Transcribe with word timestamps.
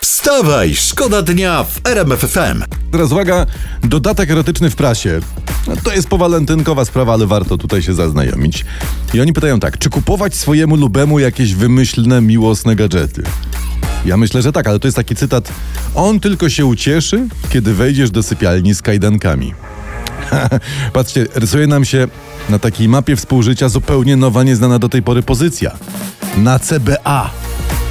Wstawaj, 0.00 0.74
szkoda 0.74 1.22
dnia 1.22 1.64
w 1.64 1.80
RMF 1.86 2.20
FM. 2.20 2.62
Teraz 2.92 3.12
uwaga, 3.12 3.46
dodatek 3.82 4.30
erotyczny 4.30 4.70
w 4.70 4.76
prasie. 4.76 5.20
No, 5.66 5.74
To 5.84 5.92
jest 5.92 6.08
powalentynkowa 6.08 6.84
sprawa, 6.84 7.12
ale 7.12 7.26
warto 7.26 7.58
tutaj 7.58 7.82
się 7.82 7.94
zaznajomić. 7.94 8.64
I 9.14 9.20
oni 9.20 9.32
pytają 9.32 9.60
tak, 9.60 9.78
czy 9.78 9.90
kupować 9.90 10.34
swojemu 10.34 10.76
lubemu 10.76 11.18
jakieś 11.18 11.54
wymyślne, 11.54 12.20
miłosne 12.20 12.76
gadżety? 12.76 13.22
Ja 14.04 14.16
myślę, 14.16 14.42
że 14.42 14.52
tak, 14.52 14.66
ale 14.66 14.78
to 14.78 14.86
jest 14.88 14.96
taki 14.96 15.16
cytat. 15.16 15.52
On 15.94 16.20
tylko 16.20 16.48
się 16.48 16.66
ucieszy, 16.66 17.28
kiedy 17.50 17.74
wejdziesz 17.74 18.10
do 18.10 18.22
sypialni 18.22 18.74
z 18.74 18.82
kajdankami. 18.82 19.54
Patrzcie, 20.92 21.26
rysuje 21.34 21.66
nam 21.66 21.84
się 21.84 22.08
na 22.48 22.58
takiej 22.58 22.88
mapie 22.88 23.16
współżycia 23.16 23.68
zupełnie 23.68 24.16
nowa, 24.16 24.42
nieznana 24.42 24.78
do 24.78 24.88
tej 24.88 25.02
pory 25.02 25.22
pozycja. 25.22 25.70
Na 26.36 26.58
CBA. 26.58 27.30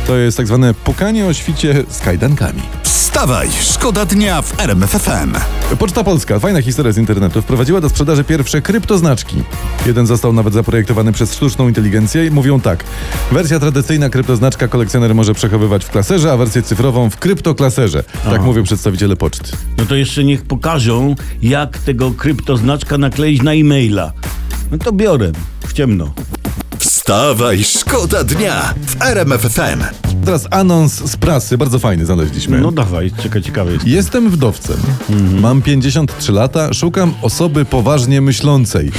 To 0.09 0.17
jest 0.17 0.37
tak 0.37 0.47
zwane 0.47 0.73
pukanie 0.73 1.25
o 1.25 1.33
świcie 1.33 1.83
z 1.89 1.99
kajdankami. 1.99 2.61
Wstawaj, 2.83 3.49
szkoda 3.61 4.05
dnia 4.05 4.41
w 4.41 4.59
RMF 4.59 4.89
FM. 4.91 5.33
Poczta 5.79 6.03
Polska, 6.03 6.39
fajna 6.39 6.61
historia 6.61 6.91
z 6.91 6.97
internetu, 6.97 7.41
wprowadziła 7.41 7.81
do 7.81 7.89
sprzedaży 7.89 8.23
pierwsze 8.23 8.61
kryptoznaczki. 8.61 9.35
Jeden 9.85 10.07
został 10.07 10.33
nawet 10.33 10.53
zaprojektowany 10.53 11.11
przez 11.11 11.33
sztuczną 11.33 11.67
inteligencję 11.67 12.25
i 12.25 12.31
mówią 12.31 12.61
tak. 12.61 12.83
Wersja 13.31 13.59
tradycyjna 13.59 14.09
kryptoznaczka 14.09 14.67
kolekcjoner 14.67 15.15
może 15.15 15.33
przechowywać 15.33 15.85
w 15.85 15.89
klaserze, 15.89 16.31
a 16.31 16.37
wersję 16.37 16.61
cyfrową 16.61 17.09
w 17.09 17.17
kryptoklaserze. 17.17 18.03
Tak 18.23 18.41
mówią 18.41 18.63
przedstawiciele 18.63 19.15
poczty. 19.15 19.51
No 19.77 19.85
to 19.85 19.95
jeszcze 19.95 20.23
niech 20.23 20.41
pokażą, 20.41 21.15
jak 21.41 21.77
tego 21.77 22.11
kryptoznaczka 22.11 22.97
nakleić 22.97 23.41
na 23.41 23.53
e-maila. 23.53 24.11
No 24.71 24.77
to 24.77 24.91
biorę 24.91 25.31
w 25.67 25.73
ciemno. 25.73 26.13
Wstawaj, 27.09 27.63
szkoda 27.63 28.23
dnia 28.23 28.73
w 28.87 29.01
RMF 29.01 29.41
FM. 29.41 30.08
Teraz 30.25 30.47
anons 30.51 30.93
z 31.11 31.17
prasy, 31.17 31.57
bardzo 31.57 31.79
fajny 31.79 32.05
znaleźliśmy. 32.05 32.61
No 32.61 32.71
dawaj, 32.71 33.11
czekaj, 33.23 33.41
ciekawe 33.41 33.71
jest. 33.71 33.87
Jestem 33.87 34.29
wdowcem. 34.29 34.77
Mam 35.41 35.61
53 35.61 36.31
lata, 36.31 36.73
szukam 36.73 37.13
osoby 37.21 37.65
poważnie 37.65 38.21
myślącej. 38.21 38.91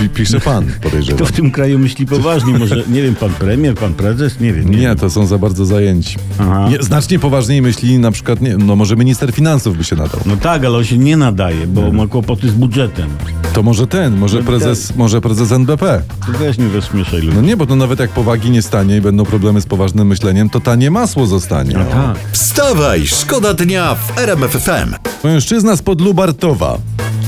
Pi- 0.00 0.08
Pisze 0.08 0.40
pan, 0.40 0.66
Kto 0.66 0.80
podejrzewam. 0.90 1.26
w 1.26 1.32
tym 1.32 1.50
kraju 1.50 1.78
myśli 1.78 2.06
poważnie? 2.06 2.58
Może, 2.58 2.76
nie 2.88 3.02
wiem, 3.02 3.14
pan 3.14 3.30
premier, 3.30 3.74
pan 3.74 3.94
prezes? 3.94 4.40
Nie 4.40 4.52
wiem. 4.52 4.64
Nie, 4.70 4.76
Nie, 4.76 4.82
wiem. 4.86 4.96
to 4.98 5.10
są 5.10 5.26
za 5.26 5.38
bardzo 5.38 5.66
zajęci. 5.66 6.16
Aha. 6.38 6.68
Nie, 6.70 6.82
znacznie 6.82 7.18
poważniej 7.18 7.62
myśli 7.62 7.98
na 7.98 8.10
przykład, 8.10 8.40
nie, 8.40 8.56
no 8.56 8.76
może 8.76 8.96
minister 8.96 9.32
finansów 9.32 9.76
by 9.76 9.84
się 9.84 9.96
nadał. 9.96 10.20
No 10.26 10.36
tak, 10.36 10.64
ale 10.64 10.78
on 10.78 10.84
się 10.84 10.98
nie 10.98 11.16
nadaje, 11.16 11.66
bo 11.66 11.92
ma 11.92 12.06
kłopoty 12.06 12.48
z 12.48 12.52
budżetem. 12.52 13.08
To 13.52 13.62
może 13.62 13.86
ten, 13.86 14.16
może 14.16 14.38
No 14.38 14.44
prezes, 14.44 14.96
może 14.96 15.20
prezes 15.20 15.52
NBP. 15.52 16.02
To 16.26 16.38
też 16.38 16.58
nie 16.58 16.68
rozśmieszaj 16.68 17.20
ludzi. 17.22 17.36
No 17.36 17.42
nie, 17.42 17.56
bo 17.56 17.66
to 17.66 17.76
nawet 17.76 17.98
jak 17.98 18.10
powagi 18.10 18.50
nie 18.50 18.62
stanie 18.62 18.96
i 18.96 19.00
będą 19.00 19.24
problemy 19.24 19.60
z 19.60 19.66
poważnym 19.66 20.01
myśleniem, 20.04 20.50
to 20.50 20.60
tanie 20.60 20.90
masło 20.90 21.26
zostanie. 21.26 21.74
Tak. 21.74 22.16
Wstawaj, 22.32 23.06
szkoda 23.06 23.54
dnia 23.54 23.94
w 23.94 24.18
RMF 24.18 24.50
FM. 24.52 24.94
Mężczyzna 25.24 25.76
spod 25.76 26.00
Lubartowa 26.00 26.78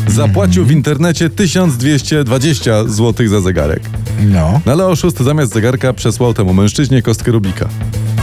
zapłacił 0.06 0.64
w 0.64 0.70
internecie 0.70 1.30
1220 1.30 2.84
zł 2.84 3.28
za 3.28 3.40
zegarek. 3.40 3.82
No. 4.26 4.60
No 4.66 4.72
ale 4.72 4.86
oszust 4.86 5.20
zamiast 5.20 5.52
zegarka 5.52 5.92
przesłał 5.92 6.34
temu 6.34 6.54
mężczyźnie 6.54 7.02
kostkę 7.02 7.32
Rubika. 7.32 7.68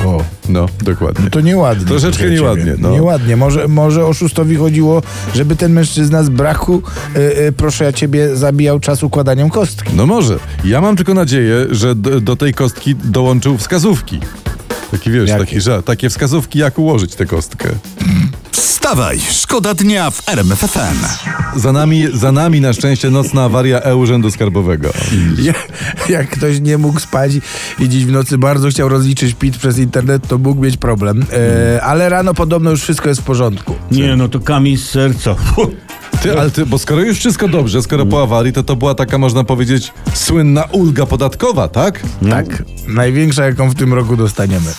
O. 0.05 0.23
No, 0.49 0.65
dokładnie. 0.81 1.30
To 1.30 1.41
nieładnie. 1.41 1.86
Troszeczkę 1.86 2.30
nieładnie, 2.30 2.75
no. 2.80 2.91
Nieładnie. 2.91 3.38
Może, 3.38 3.67
może 3.67 4.05
oszustowi 4.05 4.55
chodziło, 4.55 5.02
żeby 5.36 5.55
ten 5.55 5.73
mężczyzna 5.73 6.23
z 6.23 6.30
braku, 6.30 6.81
y, 7.15 7.19
y, 7.47 7.52
proszę 7.52 7.86
ja 7.86 7.93
ciebie, 7.93 8.36
zabijał 8.36 8.80
czas 8.80 9.03
układaniem 9.03 9.49
kostki. 9.49 9.91
No 9.95 10.05
może. 10.05 10.39
Ja 10.65 10.81
mam 10.81 10.95
tylko 10.95 11.13
nadzieję, 11.13 11.55
że 11.71 11.95
do, 11.95 12.21
do 12.21 12.36
tej 12.36 12.53
kostki 12.53 12.95
dołączył 12.95 13.58
wskazówki. 13.58 14.19
Taki 14.92 15.11
wiesz, 15.11 15.30
Jakie? 15.30 15.45
taki, 15.45 15.61
że, 15.61 15.84
takie 15.84 16.09
wskazówki, 16.09 16.59
jak 16.59 16.80
ułożyć 16.80 17.16
tę 17.16 17.25
kostkę. 17.25 17.70
Wstawaj, 18.52 19.20
szkoda 19.31 19.73
dnia 19.73 20.11
w 20.11 20.30
RMF 20.30 20.59
FM. 20.59 21.06
Za 21.59 21.72
nami, 21.72 22.08
za 22.14 22.31
nami 22.31 22.61
na 22.61 22.73
szczęście 22.73 23.09
nocna 23.09 23.44
awaria 23.44 23.80
e-Urzędu 23.80 24.32
Skarbowego. 24.32 24.89
Ja, 25.38 25.54
jak 26.10 26.30
ktoś 26.30 26.60
nie 26.60 26.77
mógł 26.77 26.99
spać 26.99 27.32
i 27.80 27.89
dziś 27.89 28.05
w 28.05 28.11
nocy 28.11 28.38
bardzo 28.38 28.70
chciał 28.70 28.89
rozliczyć 28.89 29.33
PIT 29.33 29.58
przez 29.58 29.77
internet, 29.77 30.27
to 30.27 30.38
mógł 30.38 30.61
mieć 30.61 30.77
problem. 30.77 31.26
E, 31.76 31.82
ale 31.83 32.10
rano 32.10 32.33
podobno 32.33 32.70
już 32.70 32.82
wszystko 32.82 33.10
jest 33.10 33.21
w 33.21 33.23
porządku. 33.23 33.76
Nie, 33.92 34.15
no 34.15 34.27
to 34.27 34.39
kamień 34.39 34.77
z 34.77 34.89
serca. 34.89 35.36
Ty, 36.21 36.39
ale 36.39 36.52
ty, 36.52 36.65
bo 36.65 36.80
skoro 36.80 37.02
już 37.02 37.17
wszystko 37.20 37.48
dobrze, 37.48 37.82
skoro 37.82 38.05
po 38.05 38.23
awarii, 38.23 38.54
to 38.54 38.64
to 38.64 38.76
była 38.76 38.95
taka, 38.95 39.17
można 39.17 39.43
powiedzieć, 39.43 39.93
słynna 40.14 40.64
ulga 40.71 41.05
podatkowa, 41.05 41.67
tak? 41.67 41.99
Tak. 42.30 42.64
Największa, 42.87 43.45
jaką 43.45 43.70
w 43.70 43.76
tym 43.76 43.93
roku 43.93 44.17
dostaniemy. 44.17 44.73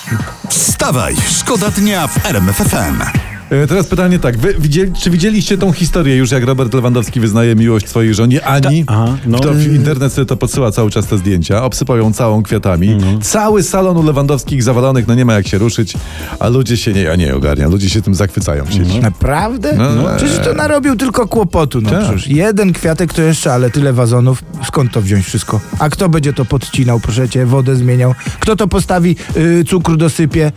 Wstawaj, 0.48 1.16
szkoda 1.38 1.70
dnia 1.70 2.06
w 2.06 2.26
RMF 2.26 2.56
FM. 2.56 3.02
E, 3.02 3.21
Teraz 3.68 3.86
pytanie 3.86 4.18
tak, 4.18 4.38
wy 4.38 4.54
widzieli, 4.58 4.92
czy 4.92 5.10
widzieliście 5.10 5.58
tą 5.58 5.72
historię 5.72 6.16
już, 6.16 6.30
jak 6.30 6.44
Robert 6.44 6.74
Lewandowski 6.74 7.20
wyznaje 7.20 7.54
miłość 7.56 7.88
swojej 7.88 8.14
żonie 8.14 8.44
Ani? 8.44 8.84
Ta- 8.84 8.92
aha, 8.92 9.16
no. 9.26 9.38
Kto 9.38 9.54
w 9.54 9.66
internet 9.74 10.12
sobie 10.12 10.26
to 10.26 10.36
podsyła 10.36 10.70
cały 10.70 10.90
czas 10.90 11.06
te 11.06 11.18
zdjęcia, 11.18 11.64
obsypał 11.64 11.96
ją 11.96 12.12
całą 12.12 12.42
kwiatami. 12.42 12.88
Mhm. 12.92 13.20
Cały 13.20 13.62
salon 13.62 13.96
u 13.96 14.02
Lewandowskich 14.02 14.62
zawalonych, 14.62 15.06
no 15.08 15.14
nie 15.14 15.24
ma 15.24 15.32
jak 15.34 15.48
się 15.48 15.58
ruszyć, 15.58 15.94
a 16.38 16.48
ludzie 16.48 16.76
się 16.76 16.92
nie, 16.92 17.12
a 17.12 17.16
nie 17.16 17.34
ogarnia, 17.34 17.68
ludzie 17.68 17.90
się 17.90 18.02
tym 18.02 18.14
zachwycają. 18.14 18.62
Mhm. 18.64 18.84
Siedzi. 18.84 19.00
Naprawdę? 19.00 19.74
No, 19.76 19.94
No, 19.94 20.02
no. 20.02 20.08
przecież 20.16 20.38
to 20.38 20.54
narobił 20.54 20.96
tylko 20.96 21.28
kłopotu. 21.28 21.80
No 21.80 21.90
Tak. 21.90 22.02
przecież 22.04 22.28
jeden 22.28 22.72
kwiatek 22.72 23.12
to 23.14 23.22
jeszcze, 23.22 23.52
ale 23.52 23.70
tyle 23.70 23.92
wazonów. 23.92 24.42
Skąd 24.66 24.92
to 24.92 25.02
wziąć 25.02 25.26
wszystko? 25.26 25.60
A 25.78 25.88
kto 25.88 26.08
będzie 26.08 26.32
to 26.32 26.44
podcinał, 26.44 27.00
proszę 27.00 27.28
cię, 27.28 27.46
wodę 27.46 27.76
zmieniał? 27.76 28.14
Kto 28.40 28.56
to 28.56 28.68
postawi, 28.68 29.16
y, 29.36 29.64
cukru 29.64 29.96
dosypie? 29.96 30.52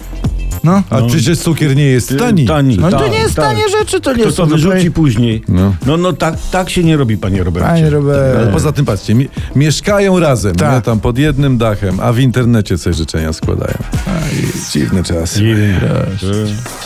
No. 0.66 0.84
A 0.90 1.02
przecież 1.02 1.38
cukier 1.40 1.76
nie 1.76 1.86
jest 1.86 2.14
tani. 2.20 2.46
Tani, 2.46 2.78
No 2.78 2.90
to 2.92 3.00
tak, 3.00 3.12
nie 3.12 3.18
jest 3.18 3.36
tak. 3.36 3.46
tanie 3.46 3.70
rzeczy, 3.80 4.02
to 4.02 4.14
nie 4.14 4.24
To 4.24 4.32
są 4.32 4.44
to 4.44 4.50
wyrzuci 4.50 4.76
tutaj- 4.78 4.92
później. 4.92 5.44
No. 5.48 5.76
No, 5.86 5.98
no, 5.98 6.14
tak, 6.14 6.36
tak 6.52 6.70
się 6.70 6.84
nie 6.84 6.98
robi, 6.98 7.18
panie 7.18 7.44
Robercie. 7.44 7.68
Panie 7.70 7.90
Robert. 7.90 8.38
Ale 8.38 8.48
poza 8.48 8.72
tym 8.72 8.86
patrzcie, 8.86 9.16
mi, 9.16 9.28
mieszkają 9.56 10.20
razem, 10.20 10.56
Tak. 10.56 10.76
nie, 10.76 10.82
tam 10.82 11.00
pod 11.00 11.18
jednym 11.18 11.58
dachem, 11.58 12.00
a 12.00 12.14
w 12.14 12.20
internecie 12.20 12.78
sobie 12.78 12.94
życzenia 12.94 13.34
składają. 13.34 13.74
Aj, 14.08 14.32
dziwny 14.72 15.04
czas. 15.04 15.36
Nie 15.40 15.56
wiem. 15.56 15.76
RMF 15.76 16.85